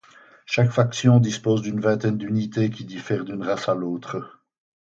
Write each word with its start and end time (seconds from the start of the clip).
Chaque 0.47 0.71
faction 0.71 1.19
dispose 1.19 1.61
d’une 1.61 1.79
vingtaine 1.79 2.17
d’unités 2.17 2.71
qui 2.71 2.85
diffèrent 2.85 3.23
d’une 3.23 3.43
race 3.43 3.69
à 3.69 3.75
l’autre. 3.75 4.41